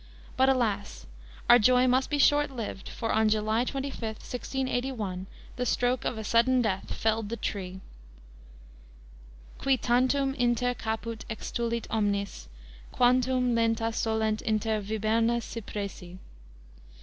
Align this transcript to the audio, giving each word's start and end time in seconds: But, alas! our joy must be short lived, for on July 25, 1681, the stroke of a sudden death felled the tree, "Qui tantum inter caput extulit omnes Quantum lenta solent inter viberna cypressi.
But, 0.35 0.49
alas! 0.49 1.05
our 1.47 1.59
joy 1.59 1.85
must 1.85 2.09
be 2.09 2.17
short 2.17 2.49
lived, 2.49 2.89
for 2.89 3.11
on 3.11 3.29
July 3.29 3.65
25, 3.65 4.01
1681, 4.01 5.27
the 5.57 5.63
stroke 5.67 6.05
of 6.05 6.17
a 6.17 6.23
sudden 6.23 6.59
death 6.63 6.91
felled 6.91 7.29
the 7.29 7.37
tree, 7.37 7.81
"Qui 9.59 9.77
tantum 9.77 10.33
inter 10.33 10.73
caput 10.73 11.23
extulit 11.29 11.85
omnes 11.91 12.49
Quantum 12.91 13.53
lenta 13.53 13.93
solent 13.93 14.41
inter 14.41 14.81
viberna 14.81 15.39
cypressi. 15.39 16.17